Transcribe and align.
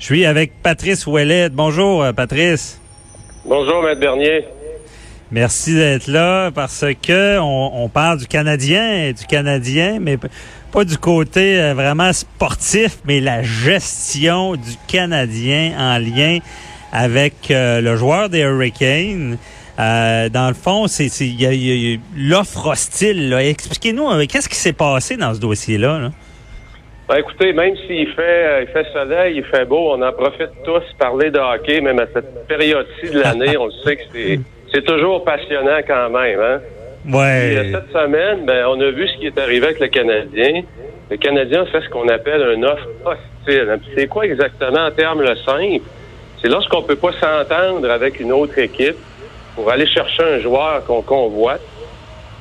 Je 0.00 0.06
suis 0.06 0.24
avec 0.24 0.62
Patrice 0.62 1.06
Ouellet. 1.06 1.50
Bonjour, 1.50 2.02
euh, 2.02 2.14
Patrice. 2.14 2.80
Bonjour, 3.44 3.82
Maître 3.82 4.00
Bernier. 4.00 4.46
Merci 5.30 5.74
d'être 5.74 6.06
là 6.06 6.50
parce 6.50 6.86
que 7.02 7.38
on, 7.38 7.86
parle 7.90 8.18
du 8.18 8.26
Canadien, 8.26 9.12
du 9.12 9.26
Canadien, 9.26 9.98
mais 10.00 10.18
pas 10.72 10.84
du 10.84 10.96
côté 10.96 11.60
euh, 11.60 11.74
vraiment 11.74 12.14
sportif, 12.14 12.96
mais 13.04 13.20
la 13.20 13.42
gestion 13.42 14.56
du 14.56 14.74
Canadien 14.88 15.74
en 15.78 15.98
lien 15.98 16.38
avec 16.92 17.50
euh, 17.50 17.82
le 17.82 17.94
joueur 17.96 18.30
des 18.30 18.40
Hurricanes. 18.40 19.36
dans 19.76 20.48
le 20.48 20.54
fond, 20.54 20.88
c'est 20.88 21.08
il 21.20 21.40
y 21.42 21.94
a, 21.94 21.98
l'offre 22.16 22.68
hostile. 22.68 23.34
Expliquez-nous 23.34 24.26
qu'est-ce 24.26 24.48
qui 24.48 24.56
s'est 24.56 24.72
passé 24.72 25.18
dans 25.18 25.34
ce 25.34 25.40
dossier-là. 25.40 25.98
là? 25.98 26.10
Ben, 27.10 27.16
écoutez, 27.16 27.52
même 27.52 27.74
s'il 27.88 28.06
fait, 28.12 28.22
euh, 28.22 28.62
il 28.62 28.68
fait 28.68 28.86
soleil, 28.92 29.38
il 29.38 29.44
fait 29.44 29.64
beau, 29.64 29.94
on 29.94 30.00
en 30.00 30.12
profite 30.12 30.50
tous 30.64 30.84
parler 30.96 31.32
de 31.32 31.40
hockey, 31.40 31.80
même 31.80 31.98
à 31.98 32.06
cette 32.14 32.46
période-ci 32.46 33.10
de 33.10 33.18
l'année. 33.18 33.56
on 33.56 33.68
sait 33.68 33.96
que 33.96 34.02
c'est, 34.72 34.84
toujours 34.84 35.24
passionnant 35.24 35.80
quand 35.84 36.08
même. 36.08 36.40
Hein? 36.40 36.60
Ouais. 37.08 37.56
Euh, 37.56 37.72
cette 37.72 37.90
semaine, 37.90 38.44
ben, 38.46 38.64
on 38.68 38.80
a 38.80 38.90
vu 38.92 39.08
ce 39.08 39.18
qui 39.18 39.26
est 39.26 39.36
arrivé 39.40 39.66
avec 39.66 39.80
le 39.80 39.88
Canadien. 39.88 40.62
Le 41.10 41.16
Canadien 41.16 41.66
fait 41.66 41.80
ce 41.80 41.88
qu'on 41.88 42.06
appelle 42.06 42.44
un 42.44 42.62
offre 42.62 42.86
hostile. 43.04 43.80
C'est 43.96 44.06
quoi 44.06 44.24
exactement 44.26 44.86
en 44.86 44.92
termes 44.92 45.22
le 45.22 45.34
simple? 45.34 45.82
C'est 46.40 46.48
lorsqu'on 46.48 46.82
peut 46.82 46.94
pas 46.94 47.10
s'entendre 47.10 47.90
avec 47.90 48.20
une 48.20 48.30
autre 48.30 48.56
équipe 48.56 48.98
pour 49.56 49.68
aller 49.68 49.88
chercher 49.88 50.22
un 50.22 50.38
joueur 50.38 50.84
qu'on 50.86 51.02
convoite 51.02 51.60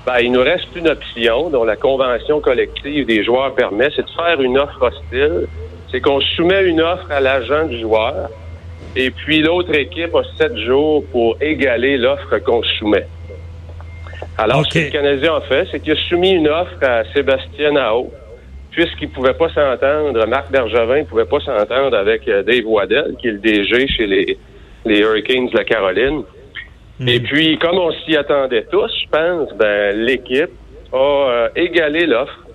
ben, 0.05 0.19
il 0.21 0.31
nous 0.31 0.41
reste 0.41 0.75
une 0.75 0.87
option 0.87 1.49
dont 1.49 1.63
la 1.63 1.75
convention 1.75 2.39
collective 2.39 3.05
des 3.05 3.23
joueurs 3.23 3.53
permet, 3.53 3.89
c'est 3.95 4.03
de 4.05 4.11
faire 4.11 4.41
une 4.41 4.57
offre 4.57 4.81
hostile. 4.81 5.47
C'est 5.91 6.01
qu'on 6.01 6.21
soumet 6.21 6.65
une 6.65 6.81
offre 6.81 7.11
à 7.11 7.19
l'agent 7.19 7.65
du 7.65 7.79
joueur 7.79 8.29
et 8.95 9.11
puis 9.11 9.41
l'autre 9.41 9.73
équipe 9.75 10.15
a 10.15 10.23
sept 10.37 10.57
jours 10.57 11.03
pour 11.11 11.37
égaler 11.41 11.97
l'offre 11.97 12.39
qu'on 12.39 12.63
soumet. 12.63 13.05
Alors, 14.37 14.65
ce 14.65 14.79
que 14.79 14.85
le 14.85 14.91
Canadien 14.91 15.35
a 15.35 15.41
fait, 15.41 15.67
c'est 15.71 15.79
qu'il 15.79 15.93
a 15.93 15.95
soumis 16.07 16.31
une 16.31 16.47
offre 16.47 16.75
à 16.81 17.03
Sébastien 17.13 17.73
Nao, 17.73 18.09
puisqu'il 18.71 19.09
ne 19.09 19.13
pouvait 19.13 19.33
pas 19.33 19.49
s'entendre, 19.49 20.25
Marc 20.27 20.51
Bergevin 20.51 20.99
ne 20.99 21.03
pouvait 21.03 21.25
pas 21.25 21.39
s'entendre 21.39 21.95
avec 21.95 22.27
euh, 22.27 22.41
Dave 22.43 22.65
Waddell, 22.65 23.15
qui 23.19 23.27
est 23.27 23.31
le 23.31 23.39
DG 23.39 23.87
chez 23.87 24.07
les, 24.07 24.37
les 24.85 24.99
Hurricanes 24.99 25.47
de 25.47 25.57
la 25.57 25.63
Caroline. 25.65 26.23
Et 27.05 27.19
hmm. 27.19 27.23
puis, 27.23 27.57
comme 27.59 27.77
on 27.77 27.91
s'y 27.91 28.15
attendait 28.15 28.65
tous, 28.71 28.91
je 29.03 29.09
pense, 29.09 29.53
ben, 29.53 29.95
l'équipe 29.95 30.51
a 30.91 30.97
euh, 30.97 31.49
égalé 31.55 32.05
l'offre. 32.05 32.45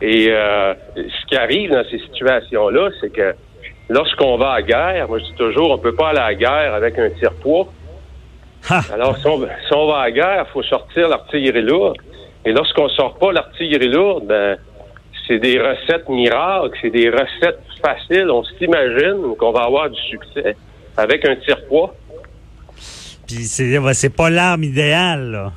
Et 0.00 0.28
euh, 0.30 0.74
ce 0.96 1.26
qui 1.26 1.36
arrive 1.36 1.70
dans 1.70 1.84
ces 1.90 1.98
situations-là, 1.98 2.90
c'est 3.00 3.12
que 3.12 3.34
lorsqu'on 3.88 4.36
va 4.36 4.52
à 4.52 4.62
guerre, 4.62 5.08
moi 5.08 5.18
je 5.18 5.24
dis 5.24 5.34
toujours, 5.34 5.70
on 5.70 5.78
peut 5.78 5.94
pas 5.94 6.08
aller 6.08 6.18
à 6.18 6.28
la 6.28 6.34
guerre 6.34 6.74
avec 6.74 6.98
un 6.98 7.10
tire-poids. 7.10 7.68
Alors, 8.92 9.16
si 9.18 9.26
on, 9.26 9.86
va 9.86 10.00
à 10.00 10.10
guerre, 10.10 10.44
il 10.48 10.52
faut 10.52 10.62
sortir 10.62 11.08
l'artillerie 11.08 11.62
lourde. 11.62 11.96
Et 12.44 12.52
lorsqu'on 12.52 12.88
sort 12.88 13.18
pas 13.18 13.32
l'artillerie 13.32 13.88
lourde, 13.88 14.26
ben, 14.26 14.56
c'est 15.26 15.38
des 15.38 15.58
recettes 15.58 16.08
miracles, 16.08 16.76
c'est 16.80 16.90
des 16.90 17.10
recettes 17.10 17.60
faciles. 17.84 18.30
On 18.30 18.44
s'imagine 18.44 19.36
qu'on 19.38 19.52
va 19.52 19.62
avoir 19.64 19.90
du 19.90 20.00
succès 20.02 20.56
avec 20.96 21.28
un 21.28 21.36
tire-poids. 21.36 21.94
Puis 23.26 23.44
c'est 23.44 24.16
pas 24.16 24.30
l'arme 24.30 24.64
idéale, 24.64 25.30
là. 25.30 25.52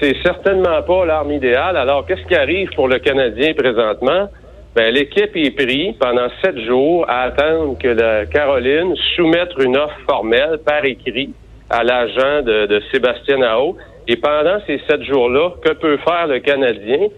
C'est 0.00 0.16
certainement 0.22 0.80
pas 0.82 1.06
l'arme 1.06 1.32
idéale. 1.32 1.76
Alors, 1.76 2.06
qu'est-ce 2.06 2.24
qui 2.26 2.34
arrive 2.34 2.70
pour 2.76 2.86
le 2.86 2.98
Canadien 3.00 3.52
présentement? 3.54 4.28
Ben, 4.76 4.94
l'équipe 4.94 5.34
est 5.34 5.50
prise 5.50 5.96
pendant 5.98 6.28
sept 6.42 6.56
jours 6.66 7.04
à 7.08 7.22
attendre 7.22 7.76
que 7.78 7.88
la 7.88 8.26
Caroline 8.26 8.94
soumette 9.16 9.50
une 9.58 9.76
offre 9.76 9.98
formelle 10.08 10.58
par 10.64 10.84
écrit 10.84 11.34
à 11.68 11.82
l'agent 11.82 12.42
de, 12.42 12.66
de 12.66 12.80
Sébastien 12.92 13.38
Nao. 13.38 13.76
Et 14.06 14.16
pendant 14.16 14.58
ces 14.66 14.80
sept 14.88 15.02
jours-là, 15.02 15.50
que 15.64 15.72
peut 15.72 15.98
faire 15.98 16.28
le 16.28 16.38
Canadien 16.38 17.08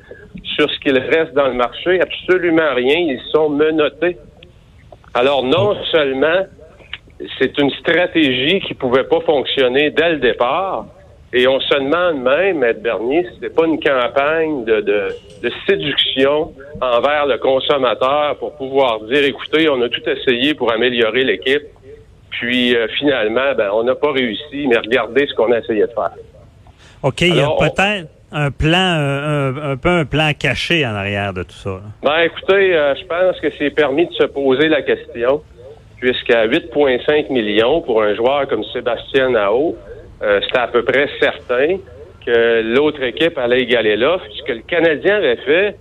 sur 0.57 0.71
ce 0.71 0.79
qu'il 0.81 0.99
reste 0.99 1.35
dans 1.35 1.49
le 1.49 1.55
marché? 1.55 2.01
Absolument 2.01 2.75
rien. 2.75 2.97
Ils 2.97 3.21
sont 3.31 3.51
menottés. 3.51 4.17
Alors, 5.13 5.45
non 5.45 5.77
seulement 5.93 6.47
c'est 7.39 7.59
une 7.59 7.71
stratégie 7.71 8.61
qui 8.61 8.75
pouvait 8.75 9.05
pas 9.05 9.21
fonctionner 9.21 9.91
dès 9.91 10.11
le 10.11 10.19
départ. 10.19 10.87
Et 11.33 11.47
on 11.47 11.61
se 11.61 11.75
demande 11.75 12.23
même, 12.23 12.65
M. 12.65 12.77
Bernier, 12.83 13.25
si 13.25 13.35
c'était 13.35 13.55
pas 13.55 13.65
une 13.65 13.79
campagne 13.79 14.65
de, 14.65 14.81
de, 14.81 15.09
de, 15.43 15.53
séduction 15.69 16.53
envers 16.81 17.27
le 17.27 17.39
consommateur 17.39 18.37
pour 18.39 18.57
pouvoir 18.57 19.01
dire, 19.03 19.25
écoutez, 19.25 19.69
on 19.69 19.81
a 19.81 19.89
tout 19.89 20.03
essayé 20.09 20.55
pour 20.55 20.73
améliorer 20.73 21.23
l'équipe, 21.23 21.63
puis 22.31 22.75
euh, 22.75 22.89
finalement, 22.99 23.55
ben, 23.57 23.71
on 23.73 23.85
n'a 23.85 23.95
pas 23.95 24.11
réussi, 24.11 24.67
mais 24.67 24.77
regardez 24.79 25.29
ce 25.29 25.35
qu'on 25.35 25.53
a 25.53 25.59
essayé 25.59 25.83
de 25.83 25.93
faire. 25.93 26.11
OK, 27.05 27.21
il 27.21 27.37
y 27.37 27.41
a 27.41 27.49
peut-être 27.61 28.09
un 28.33 28.51
plan, 28.51 29.55
un, 29.63 29.77
peu 29.77 29.89
un 29.89 30.05
plan 30.05 30.33
caché 30.37 30.85
en 30.85 30.95
arrière 30.95 31.33
de 31.33 31.45
tout 31.45 31.55
ça. 31.55 31.81
Ben, 32.03 32.23
écoutez, 32.23 32.75
euh, 32.75 32.95
je 32.97 33.05
pense 33.07 33.41
que 33.41 33.53
c'est 33.57 33.71
permis 33.71 34.07
de 34.07 34.15
se 34.15 34.25
poser 34.25 34.69
la 34.69 34.83
question 34.83 35.43
puisqu'à 36.01 36.47
8,5 36.47 37.31
millions 37.31 37.83
pour 37.83 38.03
un 38.03 38.15
joueur 38.15 38.49
comme 38.49 38.65
Sébastien 38.73 39.31
Nao, 39.31 39.77
euh, 40.23 40.41
c'était 40.43 40.59
à 40.59 40.69
peu 40.69 40.83
près 40.83 41.09
certain 41.21 41.77
que 42.25 42.63
l'autre 42.75 43.03
équipe 43.03 43.39
allait 43.39 43.61
égaler 43.61 43.97
l'offre. 43.97 44.25
Ce 44.33 44.43
que 44.43 44.53
le 44.53 44.63
Canadien 44.63 45.17
avait 45.17 45.37
fait, 45.37 45.77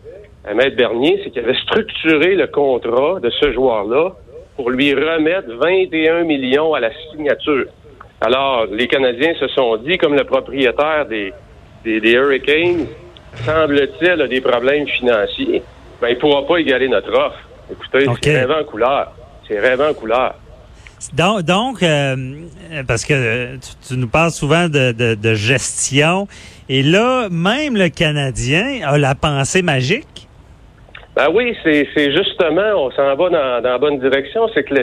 à 0.45 0.53
Maître 0.53 0.75
Bernier, 0.75 1.19
c'est 1.23 1.31
qu'il 1.31 1.43
avait 1.43 1.59
structuré 1.61 2.35
le 2.35 2.47
contrat 2.47 3.19
de 3.19 3.29
ce 3.29 3.51
joueur-là 3.51 4.11
pour 4.55 4.69
lui 4.69 4.93
remettre 4.93 5.49
21 5.49 6.23
millions 6.23 6.73
à 6.73 6.79
la 6.79 6.91
signature. 7.11 7.65
Alors, 8.21 8.65
les 8.65 8.87
Canadiens 8.87 9.33
se 9.39 9.47
sont 9.49 9.77
dit, 9.77 9.97
comme 9.97 10.15
le 10.15 10.25
propriétaire 10.25 11.05
des, 11.05 11.33
des, 11.85 12.11
Hurricanes, 12.11 12.87
semble-t-il, 13.45 14.21
a 14.21 14.27
des 14.27 14.41
problèmes 14.41 14.87
financiers, 14.87 15.61
ben, 16.01 16.09
il 16.09 16.15
ne 16.15 16.19
pourra 16.19 16.45
pas 16.45 16.57
égaler 16.57 16.89
notre 16.89 17.11
offre. 17.11 17.39
Écoutez, 17.71 18.05
c'est 18.21 18.43
un 18.43 18.59
en 18.59 18.63
couleur. 18.63 19.13
C'est 19.49 19.59
rêvant 19.59 19.93
couleur. 19.93 20.35
Donc, 21.13 21.41
donc 21.41 21.81
euh, 21.81 22.15
parce 22.87 23.03
que 23.03 23.55
tu, 23.55 23.97
nous 23.97 24.07
parles 24.07 24.31
souvent 24.31 24.67
de, 24.69 25.33
gestion, 25.33 26.27
et 26.67 26.83
là, 26.83 27.29
même 27.31 27.75
le 27.75 27.89
Canadien 27.89 28.81
a 28.85 28.97
la 28.97 29.15
pensée 29.15 29.63
magique? 29.63 30.27
Ben 31.15 31.27
oui, 31.33 31.55
c'est 31.63 32.11
justement, 32.15 32.73
on 32.75 32.91
s'en 32.91 33.15
va 33.15 33.29
dans, 33.29 33.61
la 33.63 33.77
bonne 33.79 33.99
direction. 33.99 34.47
C'est 34.53 34.63
que 34.63 34.75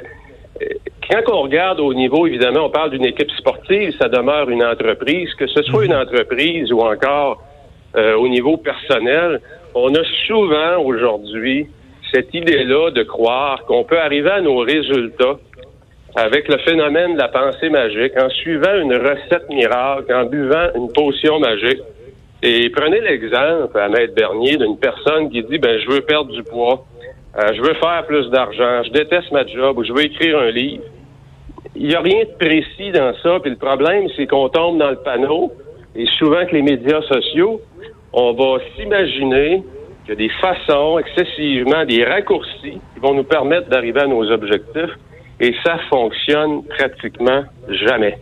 quand 1.09 1.33
on 1.33 1.43
regarde 1.43 1.81
au 1.81 1.95
niveau, 1.95 2.27
évidemment, 2.27 2.67
on 2.67 2.71
parle 2.71 2.91
d'une 2.91 3.07
équipe 3.07 3.31
sportive, 3.39 3.95
ça 3.99 4.09
demeure 4.09 4.51
une 4.51 4.65
entreprise, 4.65 5.33
que 5.35 5.47
ce 5.47 5.63
soit 5.63 5.85
une 5.85 5.93
mhm. 5.93 6.01
entreprise 6.01 6.73
ou 6.73 6.81
encore 6.81 7.43
euh, 7.97 8.17
au 8.17 8.29
niveau 8.29 8.57
personnel, 8.57 9.41
on 9.75 9.95
a 9.95 10.03
souvent 10.27 10.79
aujourd'hui 10.83 11.69
cette 12.13 12.33
idée-là 12.35 12.91
de 12.91 13.03
croire 13.03 13.65
qu'on 13.67 13.85
peut 13.85 13.99
arriver 13.99 14.31
à 14.31 14.41
nos 14.41 14.59
résultats 14.59 15.37
avec 16.17 16.49
le 16.49 16.59
phénomène 16.59 17.15
de 17.15 17.19
la 17.19 17.29
pensée 17.29 17.69
magique, 17.69 18.13
en 18.19 18.31
suivant 18.31 18.75
une 18.81 18.95
recette 18.95 19.49
miracle, 19.51 20.13
en 20.15 20.25
buvant 20.25 20.69
une 20.75 20.91
potion 20.93 21.39
magique. 21.39 21.83
Et 22.43 22.71
prenez 22.71 23.01
l'exemple, 23.01 23.79
à 23.79 23.89
Maître 23.89 24.15
Bernier, 24.15 24.57
d'une 24.57 24.79
personne 24.79 25.31
qui 25.31 25.43
dit, 25.43 25.59
ben, 25.59 25.79
je 25.79 25.91
veux 25.91 26.01
perdre 26.01 26.33
du 26.33 26.43
poids, 26.43 26.87
euh, 27.37 27.53
je 27.55 27.61
veux 27.61 27.75
faire 27.75 28.05
plus 28.07 28.31
d'argent, 28.31 28.83
je 28.85 28.91
déteste 28.93 29.31
ma 29.31 29.47
job 29.47 29.77
ou 29.77 29.85
je 29.85 29.93
veux 29.93 30.05
écrire 30.05 30.39
un 30.39 30.51
livre. 30.51 30.85
Il 31.75 31.89
n'y 31.89 31.95
a 31.95 32.01
rien 32.01 32.21
de 32.21 32.39
précis 32.39 32.93
dans 32.93 33.13
ça. 33.23 33.39
Puis 33.41 33.51
le 33.51 33.57
problème, 33.57 34.09
c'est 34.17 34.27
qu'on 34.27 34.49
tombe 34.49 34.79
dans 34.79 34.91
le 34.91 34.97
panneau. 34.97 35.53
Et 35.95 36.07
souvent 36.19 36.47
que 36.47 36.55
les 36.55 36.63
médias 36.63 37.03
sociaux, 37.03 37.61
on 38.15 38.33
va 38.33 38.63
s'imaginer 38.75 39.63
il 40.07 40.11
y 40.11 40.13
a 40.13 40.17
des 40.17 40.31
façons, 40.41 40.99
excessivement, 40.99 41.85
des 41.85 42.05
raccourcis 42.05 42.79
qui 42.95 43.01
vont 43.01 43.15
nous 43.15 43.25
permettre 43.25 43.69
d'arriver 43.69 44.01
à 44.01 44.07
nos 44.07 44.31
objectifs 44.31 44.95
et 45.41 45.55
ça 45.65 45.79
fonctionne 45.91 46.63
pratiquement 46.65 47.45
jamais. 47.69 48.19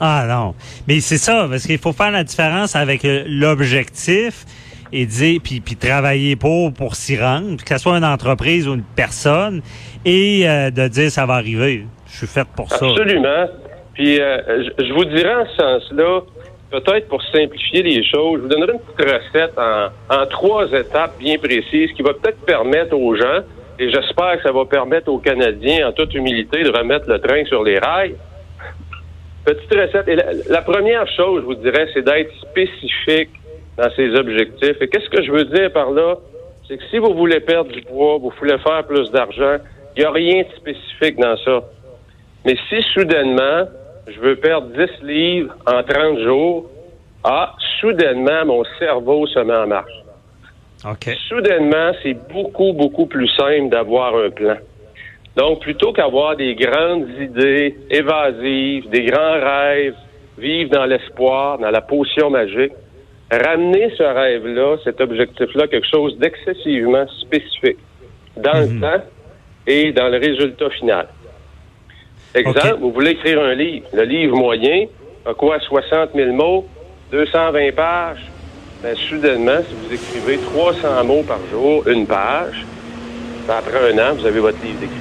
Ah 0.00 0.26
non, 0.28 0.54
mais 0.86 1.00
c'est 1.00 1.16
ça, 1.16 1.46
parce 1.50 1.66
qu'il 1.66 1.78
faut 1.78 1.92
faire 1.92 2.12
la 2.12 2.22
différence 2.22 2.76
avec 2.76 3.00
l'objectif 3.04 4.44
et 4.92 5.06
dire 5.06 5.40
puis, 5.42 5.60
puis 5.60 5.76
travailler 5.76 6.36
pour 6.36 6.72
pour 6.72 6.94
s'y 6.94 7.18
rendre, 7.18 7.62
que 7.62 7.68
ce 7.68 7.78
soit 7.78 7.96
une 7.96 8.04
entreprise 8.04 8.68
ou 8.68 8.74
une 8.74 8.84
personne, 8.84 9.60
et 10.04 10.48
euh, 10.48 10.70
de 10.70 10.86
dire 10.88 11.10
ça 11.10 11.26
va 11.26 11.34
arriver. 11.34 11.84
Je 12.06 12.18
suis 12.18 12.26
fait 12.26 12.46
pour 12.56 12.70
ça. 12.70 12.86
Absolument. 12.86 13.48
Puis 13.94 14.20
euh, 14.20 14.68
je 14.78 14.92
vous 14.92 15.04
dirais 15.04 15.34
en 15.34 15.46
ce 15.46 15.56
sens-là, 15.56 16.20
peut-être 16.70 17.08
pour 17.08 17.22
simplifier 17.22 17.82
les 17.82 18.04
choses, 18.04 18.36
je 18.36 18.42
vous 18.42 18.48
donnerai 18.48 18.72
une 18.72 18.80
petite 18.80 19.10
recette 19.10 19.58
en, 19.58 20.26
trois 20.26 20.70
étapes 20.72 21.18
bien 21.18 21.38
précises 21.38 21.92
qui 21.92 22.02
va 22.02 22.12
peut-être 22.14 22.44
permettre 22.44 22.96
aux 22.96 23.14
gens, 23.14 23.40
et 23.78 23.90
j'espère 23.90 24.36
que 24.36 24.42
ça 24.42 24.52
va 24.52 24.64
permettre 24.64 25.08
aux 25.08 25.18
Canadiens, 25.18 25.88
en 25.88 25.92
toute 25.92 26.14
humilité, 26.14 26.62
de 26.62 26.70
remettre 26.70 27.08
le 27.08 27.20
train 27.20 27.44
sur 27.44 27.62
les 27.62 27.78
rails. 27.78 28.16
Petite 29.44 29.72
recette. 29.72 30.08
Et 30.08 30.16
la, 30.16 30.62
première 30.62 31.06
chose, 31.12 31.42
je 31.42 31.46
vous 31.46 31.54
dirais, 31.54 31.86
c'est 31.94 32.02
d'être 32.02 32.32
spécifique 32.40 33.30
dans 33.76 33.88
ses 33.94 34.14
objectifs. 34.16 34.76
Et 34.80 34.88
qu'est-ce 34.88 35.08
que 35.08 35.22
je 35.22 35.30
veux 35.30 35.44
dire 35.44 35.72
par 35.72 35.92
là? 35.92 36.16
C'est 36.66 36.76
que 36.76 36.84
si 36.90 36.98
vous 36.98 37.14
voulez 37.14 37.40
perdre 37.40 37.70
du 37.70 37.80
poids, 37.82 38.18
vous 38.18 38.32
voulez 38.38 38.58
faire 38.58 38.84
plus 38.84 39.10
d'argent, 39.10 39.56
Il 39.96 40.00
n'y 40.00 40.04
a 40.04 40.10
rien 40.10 40.42
de 40.42 40.56
spécifique 40.56 41.16
dans 41.16 41.36
ça. 41.38 41.62
Mais 42.44 42.56
si 42.68 42.82
soudainement, 42.92 43.68
je 44.10 44.20
veux 44.20 44.36
perdre 44.36 44.68
10 44.68 45.06
livres 45.06 45.54
en 45.66 45.82
30 45.82 46.18
jours, 46.20 46.70
ah, 47.24 47.54
soudainement, 47.80 48.44
mon 48.46 48.64
cerveau 48.78 49.26
se 49.26 49.38
met 49.40 49.56
en 49.56 49.66
marche. 49.66 49.92
OK. 50.84 51.10
Soudainement, 51.28 51.92
c'est 52.02 52.16
beaucoup, 52.32 52.72
beaucoup 52.72 53.06
plus 53.06 53.28
simple 53.28 53.68
d'avoir 53.70 54.14
un 54.16 54.30
plan. 54.30 54.56
Donc, 55.36 55.60
plutôt 55.60 55.92
qu'avoir 55.92 56.36
des 56.36 56.54
grandes 56.54 57.08
idées 57.20 57.76
évasives, 57.90 58.88
des 58.88 59.04
grands 59.04 59.40
rêves, 59.40 59.94
vivre 60.38 60.70
dans 60.70 60.84
l'espoir, 60.84 61.58
dans 61.58 61.70
la 61.70 61.80
potion 61.80 62.30
magique, 62.30 62.72
ramener 63.30 63.92
ce 63.96 64.02
rêve-là, 64.02 64.76
cet 64.84 65.00
objectif-là, 65.00 65.66
quelque 65.66 65.88
chose 65.88 66.16
d'excessivement 66.18 67.06
spécifique 67.20 67.78
dans 68.36 68.60
le 68.60 68.80
temps 68.80 69.04
et 69.66 69.92
dans 69.92 70.08
le 70.08 70.18
résultat 70.18 70.70
final. 70.70 71.08
Exemple, 72.34 72.78
vous 72.80 72.92
voulez 72.92 73.12
écrire 73.12 73.40
un 73.40 73.54
livre. 73.54 73.86
Le 73.92 74.04
livre 74.04 74.36
moyen 74.36 74.86
a 75.24 75.34
quoi? 75.34 75.58
60 75.60 76.10
000 76.14 76.32
mots, 76.32 76.66
220 77.12 77.74
pages. 77.74 78.24
Ben, 78.82 78.94
soudainement, 78.96 79.58
si 79.68 79.74
vous 79.74 79.94
écrivez 79.94 80.38
300 80.38 81.04
mots 81.04 81.24
par 81.24 81.40
jour, 81.50 81.86
une 81.88 82.06
page, 82.06 82.64
ben, 83.46 83.54
après 83.58 83.92
un 83.92 83.98
an, 83.98 84.14
vous 84.14 84.24
avez 84.24 84.40
votre 84.40 84.62
livre 84.62 84.78
d'écrit. 84.78 84.94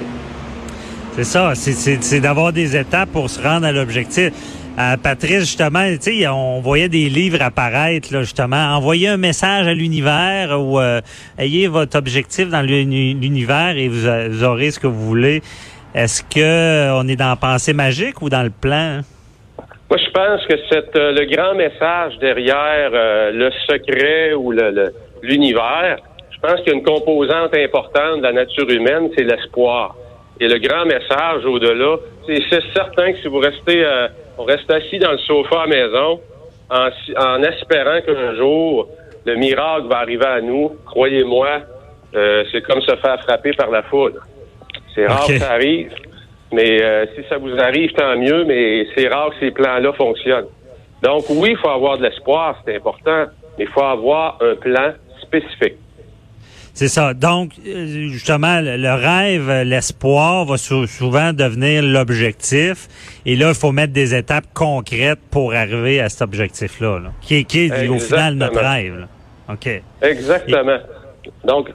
C'est 1.16 1.24
ça, 1.24 1.54
c'est 1.56 2.20
d'avoir 2.20 2.54
des 2.54 2.76
étapes 2.76 3.10
pour 3.12 3.30
se 3.30 3.42
rendre 3.42 3.66
à 3.66 3.72
l'objectif. 3.72 4.32
Euh, 4.80 4.96
Patrice, 4.98 5.40
justement, 5.40 5.84
tu 6.00 6.20
sais, 6.20 6.28
on 6.28 6.62
voyait 6.62 6.90
des 6.90 7.10
livres 7.10 7.42
apparaître, 7.42 8.14
là, 8.14 8.22
justement. 8.22 8.76
Envoyez 8.76 9.08
un 9.08 9.18
message 9.18 9.66
à 9.66 9.74
l'univers 9.74 10.62
ou 10.62 10.80
euh, 10.80 11.02
ayez 11.40 11.68
votre 11.68 11.98
objectif 11.98 12.50
dans 12.50 12.62
l'univers 12.62 13.76
et 13.76 13.88
vous, 13.88 14.44
aurez 14.44 14.70
ce 14.70 14.80
que 14.80 14.86
vous 14.86 15.04
voulez. 15.04 15.42
Est-ce 15.94 16.24
que 16.24 16.40
euh, 16.40 17.00
on 17.00 17.08
est 17.08 17.16
dans 17.16 17.30
la 17.30 17.36
pensée 17.36 17.74
magique 17.74 18.22
ou 18.22 18.30
dans 18.30 18.44
le 18.44 18.50
plan? 18.50 19.02
Moi, 19.90 19.98
je 19.98 20.12
pense 20.12 20.46
que 20.46 20.56
c'est 20.70 20.96
le 20.96 21.26
grand 21.26 21.56
message 21.56 22.18
derrière 22.20 22.92
le 22.92 23.50
secret 23.70 24.34
ou 24.34 24.52
l'univers. 25.22 25.98
je 26.30 26.40
pense 26.40 26.60
qu'il 26.62 26.68
y 26.68 26.76
a 26.76 26.78
une 26.78 26.84
composante 26.84 27.56
importante 27.56 28.18
de 28.18 28.24
la 28.24 28.34
nature 28.34 28.70
humaine, 28.70 29.10
c'est 29.16 29.24
l'espoir. 29.24 29.96
Et 30.42 30.48
le 30.48 30.60
grand 30.60 30.86
message 30.86 31.46
au-delà, 31.46 31.96
c'est 32.28 32.62
certain 32.76 33.14
que 33.14 33.20
si 33.20 33.28
vous 33.30 33.40
restez 33.40 33.86
on 34.38 34.44
reste 34.44 34.70
assis 34.72 35.00
dans 35.00 35.12
le 35.12 35.18
sofa 35.18 35.62
à 35.62 35.66
la 35.66 35.76
maison 35.76 36.20
en, 36.70 37.44
espérant 37.44 38.02
qu'un 38.02 38.36
jour, 38.36 38.88
le 39.26 39.36
miracle 39.36 39.88
va 39.88 40.00
arriver 40.00 40.26
à 40.26 40.42
nous. 40.42 40.78
Croyez-moi, 40.86 41.62
euh, 42.16 42.44
c'est 42.52 42.62
comme 42.62 42.82
se 42.82 42.96
faire 42.98 43.20
frapper 43.24 43.54
par 43.54 43.72
la 43.72 43.84
foudre. 43.84 44.20
C'est 44.98 45.06
rare 45.06 45.28
que 45.28 45.38
ça 45.38 45.52
arrive, 45.52 45.92
mais 46.52 46.82
euh, 46.82 47.06
si 47.16 47.22
ça 47.30 47.38
vous 47.38 47.56
arrive, 47.60 47.92
tant 47.94 48.18
mieux, 48.18 48.46
mais 48.46 48.88
c'est 48.96 49.08
rare 49.08 49.30
que 49.30 49.36
ces 49.40 49.52
plans-là 49.52 49.94
fonctionnent. 49.94 50.48
Donc 51.04 51.26
oui, 51.30 51.50
il 51.52 51.58
faut 51.58 51.70
avoir 51.70 52.00
de 52.00 52.04
l'espoir, 52.04 52.60
c'est 52.66 52.78
important, 52.78 53.26
mais 53.58 53.66
il 53.66 53.68
faut 53.68 53.84
avoir 53.84 54.40
un 54.42 54.56
plan 54.56 54.94
spécifique. 55.22 55.76
C'est 56.74 56.88
ça. 56.88 57.14
Donc, 57.14 57.54
euh, 57.66 58.08
justement, 58.10 58.60
le 58.62 58.94
rêve, 58.94 59.68
l'espoir 59.68 60.46
va 60.46 60.58
souvent 60.58 61.34
devenir 61.34 61.82
l'objectif. 61.82 62.88
Et 63.26 63.36
là, 63.36 63.50
il 63.50 63.56
faut 63.56 63.72
mettre 63.72 63.94
des 63.94 64.14
étapes 64.14 64.46
concrètes 64.54 65.20
pour 65.32 65.54
arriver 65.54 66.00
à 66.00 66.10
cet 66.10 66.22
objectif-là, 66.22 67.02
qui 67.22 67.38
est, 67.38 67.44
qui 67.46 67.66
est 67.66 67.88
au 67.88 67.98
final 68.00 68.36
notre 68.36 68.60
rêve. 68.60 69.08
OK. 69.50 69.82
Exactement. 70.04 70.78
Donc, 71.44 71.70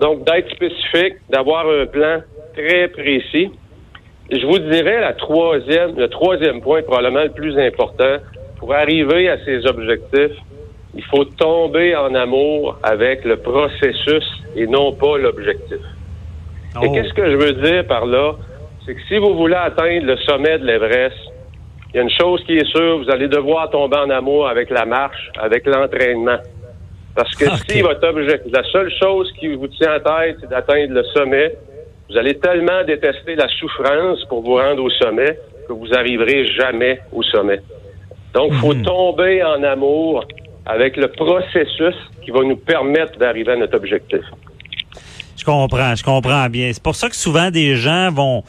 donc 0.00 0.24
d'être 0.24 0.50
spécifique, 0.50 1.16
d'avoir 1.28 1.66
un 1.68 1.86
plan 1.86 2.20
très 2.54 2.88
précis. 2.88 3.50
Je 4.30 4.46
vous 4.46 4.58
dirais 4.58 5.00
la 5.00 5.14
troisième, 5.14 5.96
le 5.96 6.08
troisième 6.08 6.60
point, 6.60 6.82
probablement 6.82 7.24
le 7.24 7.30
plus 7.30 7.58
important, 7.58 8.18
pour 8.58 8.74
arriver 8.74 9.28
à 9.28 9.38
ces 9.44 9.66
objectifs, 9.66 10.36
il 10.94 11.04
faut 11.04 11.24
tomber 11.24 11.94
en 11.96 12.14
amour 12.14 12.78
avec 12.82 13.24
le 13.24 13.36
processus 13.36 14.24
et 14.56 14.66
non 14.66 14.92
pas 14.92 15.16
l'objectif. 15.18 15.78
Et 16.82 16.86
oh. 16.86 16.92
qu'est-ce 16.92 17.14
que 17.14 17.30
je 17.30 17.36
veux 17.36 17.52
dire 17.52 17.86
par 17.86 18.06
là? 18.06 18.32
C'est 18.84 18.94
que 18.94 19.00
si 19.08 19.16
vous 19.18 19.34
voulez 19.36 19.54
atteindre 19.54 20.06
le 20.06 20.16
sommet 20.18 20.58
de 20.58 20.64
l'Everest, 20.66 21.16
il 21.92 21.96
y 21.96 22.00
a 22.00 22.02
une 22.02 22.10
chose 22.10 22.42
qui 22.44 22.56
est 22.56 22.66
sûre, 22.66 22.98
vous 22.98 23.10
allez 23.10 23.28
devoir 23.28 23.70
tomber 23.70 23.96
en 23.96 24.10
amour 24.10 24.48
avec 24.48 24.70
la 24.70 24.84
marche, 24.84 25.30
avec 25.38 25.66
l'entraînement. 25.66 26.38
Parce 27.18 27.34
que 27.34 27.46
si 27.68 27.82
votre 27.82 28.06
objectif, 28.06 28.52
la 28.52 28.62
seule 28.70 28.92
chose 28.96 29.32
qui 29.40 29.48
vous 29.48 29.66
tient 29.66 29.96
en 29.96 29.98
tête, 29.98 30.36
c'est 30.40 30.48
d'atteindre 30.48 30.94
le 30.94 31.02
sommet, 31.02 31.52
vous 32.08 32.16
allez 32.16 32.38
tellement 32.38 32.84
détester 32.86 33.34
la 33.34 33.48
souffrance 33.58 34.24
pour 34.28 34.42
vous 34.42 34.54
rendre 34.54 34.84
au 34.84 34.90
sommet 34.90 35.36
que 35.66 35.72
vous 35.72 35.92
arriverez 35.94 36.46
jamais 36.46 37.00
au 37.12 37.24
sommet. 37.24 37.60
Donc, 38.32 38.52
il 38.52 38.58
faut 38.58 38.72
mhm. 38.72 38.84
tomber 38.84 39.42
en 39.42 39.64
amour 39.64 40.26
avec 40.64 40.96
le 40.96 41.08
processus 41.08 41.96
qui 42.24 42.30
va 42.30 42.42
nous 42.44 42.56
permettre 42.56 43.18
d'arriver 43.18 43.50
à 43.50 43.56
notre 43.56 43.76
objectif. 43.78 44.22
Je 45.36 45.44
comprends, 45.44 45.96
je 45.96 46.04
comprends 46.04 46.48
bien. 46.48 46.70
C'est 46.72 46.82
pour 46.82 46.94
ça 46.94 47.08
que 47.08 47.16
souvent 47.16 47.50
des 47.50 47.74
gens 47.74 48.12
vont 48.12 48.44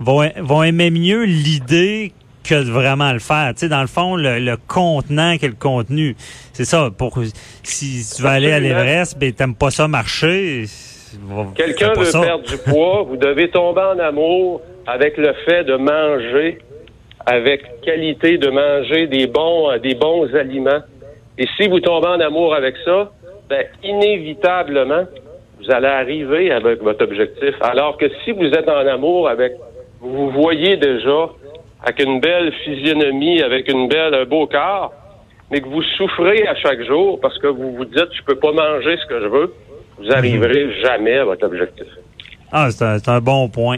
vont, 0.00 0.28
vont 0.40 0.64
aimer 0.64 0.90
mieux 0.90 1.22
l'idée 1.22 2.12
que 2.48 2.64
de 2.64 2.70
vraiment 2.70 3.12
le 3.12 3.18
faire. 3.18 3.52
Tu 3.54 3.60
sais, 3.60 3.68
dans 3.68 3.80
le 3.80 3.86
fond, 3.86 4.16
le, 4.16 4.56
contenant 4.66 5.36
que 5.38 5.46
le 5.46 5.56
contenu. 5.58 6.16
C'est 6.52 6.64
ça. 6.64 6.90
Pour 6.96 7.18
si 7.62 8.04
tu 8.16 8.22
veux 8.22 8.28
aller 8.28 8.52
à 8.52 8.60
l'Everest, 8.60 9.18
ben 9.18 9.32
t'aimes 9.32 9.54
pas 9.54 9.70
ça 9.70 9.88
marcher. 9.88 10.64
Quelqu'un 11.54 11.92
veut 11.94 12.10
perdre 12.10 12.44
du 12.44 12.58
poids, 12.58 13.02
vous 13.02 13.16
devez 13.16 13.50
tomber 13.50 13.80
en 13.80 13.98
amour 13.98 14.60
avec 14.86 15.16
le 15.16 15.32
fait 15.46 15.64
de 15.64 15.76
manger 15.76 16.58
avec 17.26 17.80
qualité, 17.82 18.38
de 18.38 18.48
manger 18.48 19.06
des 19.06 19.26
bons, 19.26 19.76
des 19.82 19.94
bons 19.94 20.34
aliments. 20.34 20.80
Et 21.36 21.46
si 21.56 21.68
vous 21.68 21.80
tombez 21.80 22.08
en 22.08 22.20
amour 22.20 22.54
avec 22.54 22.74
ça, 22.84 23.12
ben, 23.50 23.64
inévitablement, 23.82 25.04
vous 25.58 25.70
allez 25.70 25.88
arriver 25.88 26.50
avec 26.50 26.82
votre 26.82 27.04
objectif. 27.04 27.54
Alors 27.60 27.98
que 27.98 28.06
si 28.24 28.32
vous 28.32 28.46
êtes 28.46 28.68
en 28.68 28.86
amour 28.86 29.28
avec, 29.28 29.52
vous 30.00 30.30
voyez 30.30 30.76
déjà 30.76 31.28
avec 31.82 32.00
une 32.00 32.20
belle 32.20 32.52
physionomie, 32.64 33.42
avec 33.42 33.68
une 33.68 33.88
belle, 33.88 34.14
un 34.14 34.24
beau 34.24 34.46
corps, 34.46 34.92
mais 35.50 35.60
que 35.60 35.68
vous 35.68 35.82
souffrez 35.96 36.46
à 36.46 36.54
chaque 36.56 36.82
jour 36.82 37.20
parce 37.20 37.38
que 37.38 37.46
vous 37.46 37.74
vous 37.74 37.84
dites, 37.84 38.08
je 38.12 38.22
peux 38.24 38.36
pas 38.36 38.52
manger 38.52 38.96
ce 38.96 39.06
que 39.06 39.20
je 39.20 39.26
veux, 39.26 39.54
vous 39.98 40.10
arriverez 40.12 40.80
jamais 40.82 41.18
à 41.18 41.24
votre 41.24 41.46
objectif. 41.46 41.86
Ah, 42.50 42.68
c'est 42.70 43.08
un, 43.08 43.20
bon 43.20 43.50
point. 43.50 43.76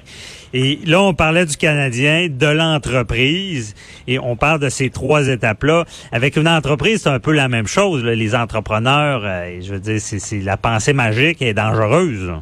Et 0.55 0.79
là, 0.87 1.02
on 1.02 1.12
parlait 1.12 1.44
du 1.44 1.56
Canadien, 1.56 2.28
de 2.30 2.47
l'entreprise, 2.47 3.75
et 4.07 4.21
on 4.21 4.37
parle 4.37 4.61
de 4.61 4.69
ces 4.69 4.90
trois 4.90 5.28
étapes-là. 5.28 5.85
Avec 6.12 6.37
une 6.37 6.47
entreprise, 6.47 7.02
c'est 7.02 7.09
un 7.09 7.19
peu 7.19 7.33
la 7.33 7.49
même 7.49 7.66
chose. 7.66 8.04
Les 8.04 8.35
entrepreneurs, 8.37 9.23
euh, 9.25 9.59
je 9.61 9.73
veux 9.73 9.80
dire, 9.80 10.00
c'est 10.00 10.38
la 10.45 10.57
pensée 10.57 10.92
magique 10.92 11.42
est 11.42 11.54
dangereuse. 11.54 12.33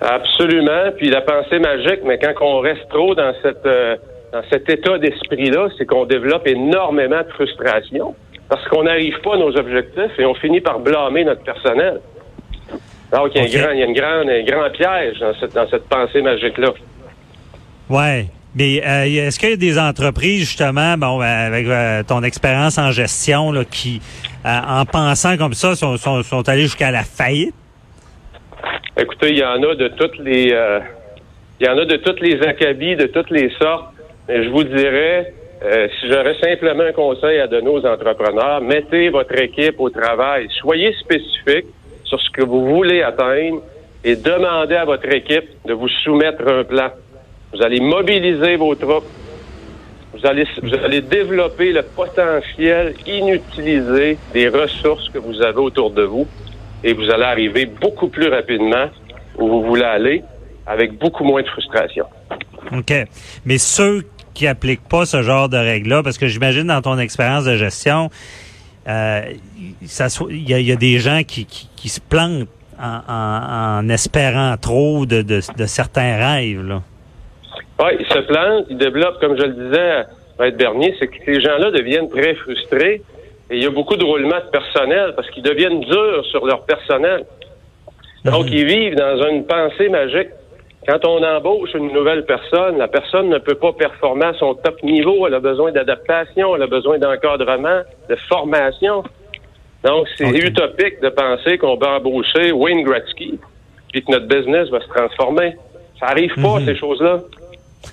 Absolument. 0.00 0.90
Puis 0.96 1.08
la 1.08 1.20
pensée 1.20 1.60
magique, 1.60 2.00
mais 2.04 2.18
quand 2.18 2.34
on 2.40 2.58
reste 2.58 2.88
trop 2.88 3.14
dans 3.14 3.32
cette 3.40 3.66
euh, 3.66 3.96
dans 4.32 4.42
cet 4.50 4.68
état 4.68 4.98
d'esprit-là, 4.98 5.68
c'est 5.76 5.86
qu'on 5.86 6.04
développe 6.04 6.46
énormément 6.46 7.22
de 7.22 7.32
frustration 7.32 8.14
parce 8.48 8.66
qu'on 8.68 8.84
n'arrive 8.84 9.18
pas 9.20 9.34
à 9.34 9.38
nos 9.38 9.56
objectifs 9.56 10.18
et 10.18 10.24
on 10.24 10.34
finit 10.34 10.60
par 10.60 10.80
blâmer 10.80 11.24
notre 11.24 11.42
personnel. 11.42 12.00
Donc, 13.12 13.30
il 13.34 13.48
y 13.48 13.56
a, 13.56 13.72
une 13.72 13.94
grande, 13.94 14.28
un 14.28 14.42
grand 14.42 14.70
piège 14.70 15.18
dans 15.20 15.34
cette, 15.38 15.54
dans 15.54 15.68
cette 15.68 15.88
pensée 15.88 16.20
magique-là. 16.20 16.72
Ouais. 17.88 18.26
Mais 18.54 18.82
euh, 18.84 19.26
est-ce 19.26 19.38
qu'il 19.38 19.50
y 19.50 19.52
a 19.52 19.56
des 19.56 19.78
entreprises, 19.78 20.40
justement, 20.40 20.96
bon, 20.98 21.20
avec 21.20 21.66
euh, 21.66 22.02
ton 22.02 22.22
expérience 22.22 22.76
en 22.78 22.90
gestion, 22.90 23.52
là, 23.52 23.64
qui, 23.64 24.00
euh, 24.44 24.60
en 24.66 24.84
pensant 24.84 25.36
comme 25.36 25.54
ça, 25.54 25.74
sont, 25.74 25.96
sont, 25.96 26.22
sont 26.22 26.48
allés 26.48 26.62
jusqu'à 26.62 26.90
la 26.90 27.02
faillite? 27.02 27.54
Écoutez, 28.98 29.30
il 29.30 29.38
y 29.38 29.44
en 29.44 29.62
a 29.62 29.74
de 29.74 29.88
toutes 29.88 30.18
les 30.18 30.54
il 31.60 31.66
y 31.66 31.68
en 31.68 31.76
a 31.76 31.84
de 31.84 31.96
toutes 31.96 32.20
les 32.20 32.40
acabis, 32.42 32.96
de 32.96 33.06
toutes 33.06 33.30
les 33.30 33.50
sortes. 33.60 33.92
Je 34.28 34.48
vous 34.50 34.64
dirais, 34.64 35.32
si 35.62 36.08
j'aurais 36.08 36.36
simplement 36.38 36.84
un 36.84 36.92
conseil 36.92 37.40
à 37.40 37.46
donner 37.46 37.68
aux 37.68 37.84
entrepreneurs, 37.86 38.60
mettez 38.60 39.08
votre 39.08 39.40
équipe 39.40 39.80
au 39.80 39.88
travail. 39.88 40.48
Soyez 40.60 40.92
spécifique 41.00 41.66
sur 42.04 42.20
ce 42.20 42.30
que 42.30 42.42
vous 42.42 42.66
voulez 42.66 43.02
atteindre 43.02 43.62
et 44.04 44.16
demandez 44.16 44.76
à 44.76 44.84
votre 44.84 45.08
équipe 45.12 45.48
de 45.64 45.72
vous 45.72 45.88
soumettre 45.88 46.46
un 46.46 46.64
plan. 46.64 46.90
Vous 47.52 47.62
allez 47.62 47.80
mobiliser 47.80 48.56
vos 48.56 48.74
troupes. 48.74 49.06
Vous 50.12 50.26
allez, 50.26 50.46
vous 50.62 50.74
allez 50.74 51.00
développer 51.00 51.72
le 51.72 51.82
potentiel 51.82 52.94
inutilisé 53.06 54.18
des 54.32 54.48
ressources 54.48 55.08
que 55.08 55.18
vous 55.18 55.40
avez 55.42 55.58
autour 55.58 55.90
de 55.90 56.02
vous 56.02 56.26
et 56.84 56.92
vous 56.92 57.10
allez 57.10 57.24
arriver 57.24 57.66
beaucoup 57.66 58.08
plus 58.08 58.28
rapidement 58.28 58.86
où 59.38 59.48
vous 59.48 59.62
voulez 59.62 59.84
aller 59.84 60.22
avec 60.66 60.98
beaucoup 60.98 61.24
moins 61.24 61.42
de 61.42 61.48
frustration. 61.48 62.04
OK. 62.72 62.92
Mais 63.46 63.58
ceux 63.58 64.04
qui 64.38 64.46
appliquent 64.46 64.88
pas 64.88 65.04
ce 65.04 65.22
genre 65.22 65.48
de 65.48 65.56
règles-là, 65.56 66.04
parce 66.04 66.16
que 66.16 66.28
j'imagine 66.28 66.68
dans 66.68 66.80
ton 66.80 66.96
expérience 66.96 67.44
de 67.44 67.56
gestion, 67.56 68.08
euh, 68.88 69.22
il 70.30 70.48
y, 70.48 70.72
a 70.72 70.76
des 70.76 70.98
gens 71.00 71.22
qui, 71.26 71.88
se 71.88 72.00
plantent 72.00 72.46
en, 72.80 73.88
espérant 73.88 74.56
trop 74.56 75.06
de, 75.06 75.22
de, 75.22 75.66
certains 75.66 76.16
rêves. 76.16 76.64
Là. 76.64 76.82
Oui, 77.80 77.90
ils 77.98 78.06
se 78.06 78.20
plantent, 78.20 78.66
ils 78.70 78.78
développent, 78.78 79.18
comme 79.20 79.36
je 79.36 79.42
le 79.42 79.54
disais 79.54 80.04
à 80.38 80.50
Bernier, 80.52 80.94
c'est 81.00 81.08
que 81.08 81.16
ces 81.26 81.40
gens-là 81.40 81.72
deviennent 81.72 82.08
très 82.08 82.36
frustrés 82.36 83.02
et 83.50 83.56
il 83.56 83.62
y 83.64 83.66
a 83.66 83.70
beaucoup 83.70 83.96
de 83.96 84.04
roulements 84.04 84.38
de 84.38 84.50
personnel 84.52 85.14
parce 85.16 85.28
qu'ils 85.30 85.42
deviennent 85.42 85.80
durs 85.80 86.24
sur 86.30 86.46
leur 86.46 86.64
personnel. 86.64 87.24
Donc, 88.24 88.46
mhm. 88.46 88.52
ils 88.52 88.66
vivent 88.66 88.94
dans 88.94 89.28
une 89.30 89.44
pensée 89.46 89.88
magique. 89.88 90.28
Quand 90.86 91.04
on 91.04 91.22
embauche 91.22 91.74
une 91.74 91.92
nouvelle 91.92 92.24
personne, 92.24 92.78
la 92.78 92.88
personne 92.88 93.28
ne 93.28 93.38
peut 93.38 93.56
pas 93.56 93.72
performer 93.72 94.26
à 94.26 94.34
son 94.34 94.54
top 94.54 94.82
niveau. 94.82 95.26
Elle 95.26 95.34
a 95.34 95.40
besoin 95.40 95.72
d'adaptation, 95.72 96.54
elle 96.56 96.62
a 96.62 96.66
besoin 96.66 96.98
d'encadrement, 96.98 97.82
de 98.08 98.16
formation. 98.28 99.02
Donc, 99.84 100.06
c'est 100.16 100.30
utopique 100.30 101.00
de 101.02 101.08
penser 101.08 101.58
qu'on 101.58 101.76
va 101.76 101.96
embaucher 101.96 102.52
Wayne 102.52 102.84
Gretzky 102.84 103.38
puis 103.92 104.04
que 104.04 104.12
notre 104.12 104.26
business 104.26 104.68
va 104.70 104.80
se 104.80 104.88
transformer. 104.88 105.56
Ça 105.98 106.06
arrive 106.06 106.34
pas, 106.34 106.60
mhm. 106.60 106.66
ces 106.66 106.76
choses-là. 106.76 107.18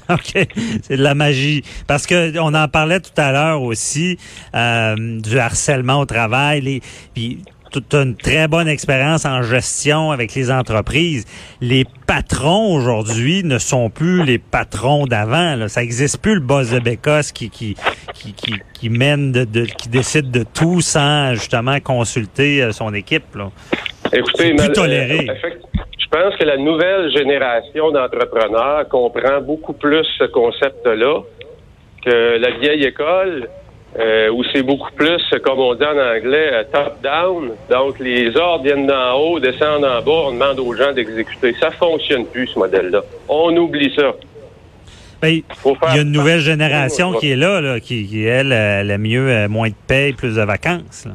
OK, 0.10 0.48
c'est 0.84 0.98
de 0.98 1.04
la 1.04 1.16
magie. 1.16 1.64
Parce 1.88 2.06
que 2.06 2.38
on 2.40 2.54
en 2.54 2.68
parlait 2.68 3.00
tout 3.00 3.18
à 3.18 3.32
l'heure 3.32 3.62
aussi 3.62 4.18
euh, 4.56 4.96
du 4.98 5.38
harcèlement 5.40 6.00
au 6.00 6.06
travail. 6.06 6.62
Les, 6.62 6.82
puis 7.14 7.40
toute 7.76 7.94
une 7.94 8.16
très 8.16 8.48
bonne 8.48 8.70
expérience 8.70 9.26
en 9.26 9.42
gestion 9.42 10.12
avec 10.12 10.34
les 10.34 10.50
entreprises. 10.50 11.26
Les 11.60 11.84
patrons 12.08 12.74
aujourd'hui 12.74 13.44
ne 13.44 13.58
sont 13.58 13.90
plus 13.90 14.24
les 14.24 14.38
patrons 14.38 15.06
d'avant. 15.06 15.68
Ça 15.68 15.82
n'existe 15.82 16.22
plus 16.22 16.36
le 16.36 16.40
boss 16.40 16.72
de 16.72 16.80
Bécosse 16.80 17.34
qui 17.34 17.50
qui 17.50 17.76
qui, 18.14 18.34
qui, 18.74 18.90
mène 18.90 19.34
de, 19.34 19.66
qui 19.66 19.90
décide 19.90 20.32
de 20.32 20.44
tout 20.44 20.80
sans 20.80 21.34
justement 21.34 21.82
consulter 21.82 22.64
euh, 22.64 22.72
son 22.72 22.94
équipe. 22.94 23.36
Là. 23.36 23.50
Écoutez, 24.14 24.56
toléré. 24.74 25.28
Euh, 25.30 25.50
je 26.00 26.08
pense 26.10 26.36
que 26.38 26.46
la 26.46 26.56
nouvelle 26.56 27.12
génération 27.12 27.92
d'entrepreneurs 27.92 28.88
comprend 28.88 29.42
beaucoup 29.42 29.74
plus 29.74 30.06
ce 30.18 30.24
concept-là 30.24 31.24
que 32.06 32.38
la 32.38 32.52
vieille 32.58 32.86
école 32.86 33.50
euh, 33.98 34.30
où 34.30 34.44
c'est 34.52 34.64
beaucoup 34.64 34.92
plus, 34.92 35.22
comme 35.44 35.60
on 35.60 35.74
dit 35.74 35.86
en 35.86 35.98
anglais, 35.98 36.50
euh, 36.52 36.64
top-down. 36.72 37.52
Donc, 37.70 38.00
les 38.00 38.36
ordres 38.36 38.64
viennent 38.64 38.88
d'en 38.88 39.14
haut, 39.14 39.40
descendent 39.40 39.86
en 39.86 40.02
bas, 40.02 40.28
on 40.28 40.32
demande 40.34 40.60
aux 40.60 40.74
gens 40.74 40.92
d'exécuter. 40.92 41.56
Ça 41.60 41.72
fonctionne 41.72 42.26
plus, 42.26 42.48
ce 42.48 42.60
modèle-là. 42.60 43.02
On 43.30 43.56
oublie 43.56 43.94
ça. 43.96 44.14
Ben, 45.22 45.30
il 45.30 45.96
y 45.96 46.00
a 46.00 46.02
une 46.02 46.12
nouvelle 46.12 46.42
génération 46.42 47.14
qui 47.14 47.32
est 47.32 47.36
là, 47.38 47.62
là 47.62 47.80
qui, 47.80 48.06
qui, 48.06 48.26
elle, 48.26 48.52
a 48.52 48.98
mieux, 48.98 49.30
euh, 49.30 49.48
moins 49.48 49.70
de 49.70 49.76
paye, 49.88 50.12
plus 50.12 50.36
de 50.36 50.42
vacances. 50.42 51.08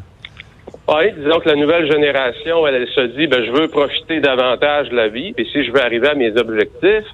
Oui, 0.88 1.12
disons 1.16 1.38
que 1.38 1.48
la 1.48 1.56
nouvelle 1.56 1.90
génération, 1.90 2.66
elle, 2.66 2.76
elle, 2.76 2.88
se 2.88 3.02
dit, 3.16 3.26
ben, 3.26 3.44
je 3.44 3.52
veux 3.52 3.68
profiter 3.68 4.20
davantage 4.20 4.88
de 4.88 4.96
la 4.96 5.08
vie, 5.08 5.34
et 5.36 5.44
si 5.44 5.64
je 5.64 5.70
veux 5.70 5.82
arriver 5.82 6.08
à 6.08 6.14
mes 6.14 6.34
objectifs, 6.36 7.04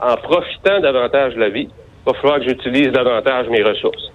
en 0.00 0.16
profitant 0.16 0.80
davantage 0.80 1.34
de 1.34 1.40
la 1.40 1.48
vie, 1.48 1.68
il 1.70 2.12
va 2.12 2.18
falloir 2.20 2.38
que 2.40 2.44
j'utilise 2.44 2.92
davantage 2.92 3.48
mes 3.48 3.62
ressources. 3.62 4.12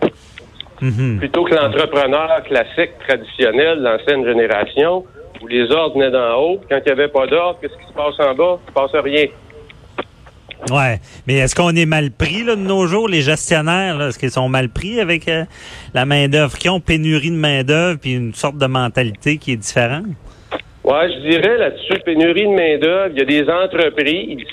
Mhm. 0.81 1.17
Plutôt 1.19 1.43
que 1.43 1.55
l'entrepreneur 1.55 2.43
classique, 2.43 2.91
traditionnel, 3.07 3.79
l'ancienne 3.79 4.25
génération, 4.25 5.05
où 5.41 5.47
les 5.47 5.69
ordres 5.71 5.95
venaient 5.95 6.11
d'en 6.11 6.35
haut. 6.41 6.61
Quand 6.69 6.77
il 6.77 6.85
n'y 6.85 6.91
avait 6.91 7.07
pas 7.07 7.27
d'ordre, 7.27 7.59
qu'est-ce 7.61 7.77
qui 7.77 7.87
se 7.87 7.93
passe 7.93 8.19
en 8.19 8.35
bas? 8.35 8.59
Il 8.59 8.65
ne 8.65 8.67
se 8.67 8.73
passe 8.73 9.03
rien. 9.03 9.25
Ouais, 10.69 10.99
mais 11.25 11.35
est-ce 11.35 11.55
qu'on 11.55 11.73
est 11.75 11.85
mal 11.85 12.11
pris 12.11 12.43
là, 12.43 12.55
de 12.55 12.61
nos 12.61 12.85
jours, 12.85 13.07
les 13.07 13.21
gestionnaires? 13.21 14.01
Est-ce 14.01 14.19
qu'ils 14.19 14.31
sont 14.31 14.49
mal 14.49 14.69
pris 14.69 14.99
avec 14.99 15.27
euh, 15.29 15.45
la 15.93 16.05
main-d'œuvre? 16.05 16.57
Qui 16.57 16.67
ont 16.67 16.81
pénurie 16.81 17.31
de 17.31 17.37
main-d'œuvre 17.37 17.97
puis 17.99 18.13
une 18.13 18.33
sorte 18.33 18.57
de 18.57 18.65
mentalité 18.65 19.37
qui 19.37 19.53
est 19.53 19.57
différente? 19.57 20.05
Ouais, 20.83 21.09
je 21.13 21.29
dirais 21.29 21.57
là-dessus, 21.57 22.01
pénurie 22.05 22.43
de 22.43 22.53
main-d'œuvre, 22.53 23.11
il 23.13 23.19
y 23.19 23.21
a 23.21 23.25
des 23.25 23.49
entreprises 23.49 24.45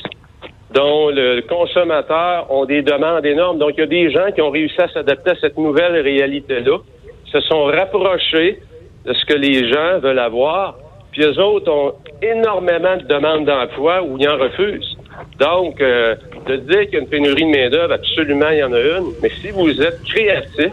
dont 0.73 1.11
le 1.11 1.43
consommateur 1.43 2.51
ont 2.51 2.65
des 2.65 2.83
demandes 2.83 3.25
énormes. 3.25 3.59
Donc, 3.59 3.73
il 3.77 3.81
y 3.81 3.83
a 3.83 3.87
des 3.87 4.11
gens 4.11 4.33
qui 4.35 4.43
ont 4.43 4.51
réussi 4.51 4.81
à 4.81 4.89
s'adapter 4.89 5.31
à 5.31 5.37
cette 5.41 5.57
nouvelle 5.57 6.01
réalité-là, 6.01 6.79
se 7.27 7.41
sont 7.41 7.65
rapprochés 7.65 8.61
de 9.05 9.13
ce 9.13 9.25
que 9.27 9.35
les 9.35 9.73
gens 9.73 10.01
veulent 10.01 10.19
avoir, 10.19 10.77
puis 11.13 11.23
eux 11.23 11.41
autres 11.41 11.71
ont 11.71 11.95
énormément 12.21 12.97
de 12.97 13.05
demandes 13.05 13.45
d'emploi 13.45 14.03
où 14.03 14.17
ils 14.19 14.29
en 14.29 14.37
refusent. 14.37 14.97
Donc, 15.39 15.81
euh, 15.81 16.17
de 16.47 16.57
dire 16.57 16.83
qu'il 16.83 16.95
y 16.95 16.97
a 16.97 17.01
une 17.01 17.09
pénurie 17.09 17.45
de 17.45 17.51
main-d'œuvre, 17.51 17.95
absolument, 17.95 18.51
il 18.51 18.59
y 18.59 18.65
en 18.65 18.73
a 18.73 18.81
une. 18.81 19.13
Mais 19.23 19.31
si 19.41 19.51
vous 19.51 19.81
êtes 19.81 20.03
créatif 20.05 20.73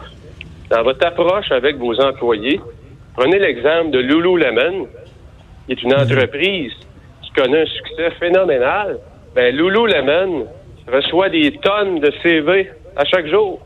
dans 0.69 0.83
votre 0.83 1.05
approche 1.05 1.51
avec 1.51 1.77
vos 1.77 1.99
employés, 1.99 2.59
prenez 3.15 3.39
l'exemple 3.39 3.91
de 3.91 3.99
Lululemon, 3.99 4.87
qui 5.65 5.73
est 5.73 5.83
une 5.83 5.93
mhm. 5.93 6.01
entreprise 6.01 6.73
qui 7.21 7.31
connaît 7.31 7.61
un 7.61 7.65
succès 7.65 8.11
phénoménal 8.19 8.99
ben 9.35 9.55
Lululemon 9.55 10.47
reçoit 10.91 11.29
des 11.29 11.51
tonnes 11.53 11.99
de 11.99 12.11
CV 12.21 12.69
à 12.95 13.05
chaque 13.05 13.27
jour. 13.27 13.59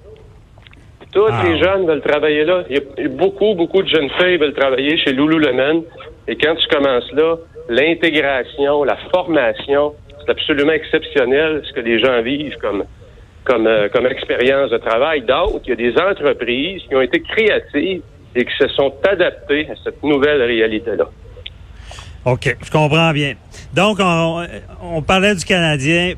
Tous 1.13 1.27
ah. 1.29 1.43
les 1.45 1.57
jeunes 1.61 1.87
veulent 1.87 2.01
travailler 2.01 2.45
là. 2.45 2.63
Il 2.69 2.75
y 2.75 3.05
a 3.05 3.07
beaucoup, 3.09 3.53
beaucoup 3.55 3.81
de 3.81 3.87
jeunes 3.87 4.09
filles 4.19 4.37
veulent 4.37 4.53
travailler 4.53 4.97
chez 4.97 5.13
Lululemon. 5.13 5.83
Et 6.27 6.35
quand 6.35 6.55
tu 6.55 6.67
commences 6.67 7.11
là, 7.13 7.37
l'intégration, 7.69 8.83
la 8.83 8.97
formation, 9.13 9.93
c'est 10.19 10.31
absolument 10.31 10.73
exceptionnel 10.73 11.61
ce 11.63 11.73
que 11.73 11.79
les 11.79 11.99
gens 11.99 12.21
vivent 12.21 12.57
comme 12.57 12.83
comme, 13.47 13.65
euh, 13.65 13.87
comme 13.87 14.05
expérience 14.05 14.71
de 14.71 14.77
travail. 14.77 15.21
Donc, 15.21 15.61
il 15.65 15.69
y 15.69 15.71
a 15.71 15.75
des 15.75 15.97
entreprises 15.97 16.81
qui 16.87 16.95
ont 16.95 17.01
été 17.01 17.21
créatives 17.21 18.01
et 18.35 18.45
qui 18.45 18.57
se 18.59 18.67
sont 18.67 18.93
adaptées 19.09 19.67
à 19.71 19.75
cette 19.83 20.03
nouvelle 20.03 20.41
réalité-là. 20.41 21.07
OK, 22.25 22.57
je 22.63 22.71
comprends 22.71 23.13
bien. 23.13 23.35
Donc, 23.73 23.99
on, 24.01 25.01
parlait 25.01 25.35
du 25.35 25.45
Canadien 25.45 26.13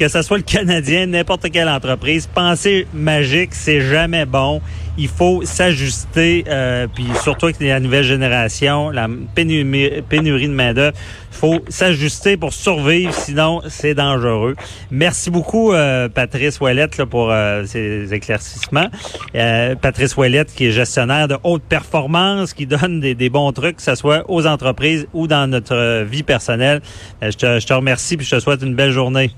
que 0.00 0.08
ce 0.08 0.22
soit 0.22 0.38
le 0.38 0.42
Canadien, 0.42 1.04
n'importe 1.08 1.50
quelle 1.50 1.68
entreprise, 1.68 2.26
penser 2.26 2.86
magique, 2.94 3.50
c'est 3.52 3.82
jamais 3.82 4.24
bon. 4.24 4.62
Il 4.96 5.08
faut 5.08 5.42
s'ajuster, 5.44 6.42
euh, 6.48 6.86
puis 6.86 7.04
surtout 7.22 7.46
avec 7.46 7.60
la 7.60 7.80
nouvelle 7.80 8.04
génération, 8.04 8.88
la 8.88 9.08
pénurie, 9.34 10.00
de 10.00 10.52
main-d'œuvre, 10.54 10.96
il 11.30 11.36
faut 11.36 11.58
s'ajuster 11.68 12.38
pour 12.38 12.54
survivre, 12.54 13.12
sinon 13.12 13.60
c'est 13.68 13.92
dangereux. 13.92 14.56
Merci 14.90 15.30
beaucoup, 15.30 15.74
euh, 15.74 16.08
Patrice 16.08 16.58
Ouellette, 16.60 16.96
là, 16.96 17.04
pour 17.04 17.30
euh, 17.30 17.64
ces 17.66 18.14
éclaircissements. 18.14 18.88
Euh, 19.34 19.74
Patrice 19.74 20.16
Ouellette, 20.16 20.54
qui 20.54 20.64
est 20.64 20.72
gestionnaire 20.72 21.28
de 21.28 21.36
haute 21.44 21.62
performance, 21.62 22.54
qui 22.54 22.64
donne 22.64 23.00
des, 23.00 23.28
bons 23.28 23.52
trucs, 23.52 23.76
que 23.76 23.82
ce 23.82 23.96
soit 23.96 24.24
aux 24.28 24.46
entreprises 24.46 25.06
ou 25.12 25.26
dans 25.26 25.46
notre 25.46 26.04
vie 26.04 26.22
personnelle. 26.22 26.80
je, 27.20 27.36
te, 27.36 27.60
je 27.60 27.66
te 27.66 27.74
remercie, 27.74 28.16
puis 28.16 28.24
je 28.24 28.36
te 28.36 28.40
souhaite 28.40 28.62
une 28.62 28.74
belle 28.74 28.92
journée. 28.92 29.30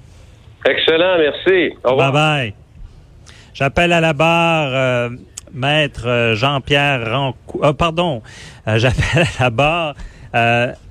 Excellent, 0.65 1.19
merci. 1.19 1.75
Au 1.85 1.91
revoir. 1.91 2.13
Bye 2.13 2.23
bye. 2.41 2.55
J'appelle 3.55 3.93
à 3.93 4.01
la 4.01 4.13
barre 4.13 4.71
euh, 4.73 5.11
maître 5.53 6.07
euh, 6.07 6.35
Jean-Pierre 6.35 7.11
Rancourt. 7.11 7.61
Ah, 7.63 7.73
pardon, 7.75 8.23
euh, 8.67 8.79
j'appelle 8.79 9.27
à 9.39 9.43
la 9.45 9.51
barre. 9.51 9.95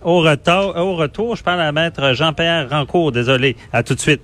au 0.03 0.19
retour, 0.19 0.75
au 0.75 0.95
retour, 0.95 1.35
je 1.35 1.43
parle 1.43 1.61
à 1.61 1.71
maître 1.71 2.13
Jean-Pierre 2.13 2.69
Rancourt. 2.69 3.11
Désolé. 3.11 3.55
À 3.73 3.83
tout 3.83 3.95
de 3.95 3.99
suite. 3.99 4.21